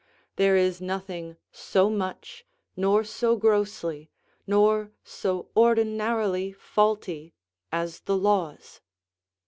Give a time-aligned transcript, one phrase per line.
[0.35, 2.43] There is nothing so much,
[2.75, 4.09] nor so grossly,
[4.47, 7.35] nor so ordinarily faulty,
[7.71, 8.81] as the laws.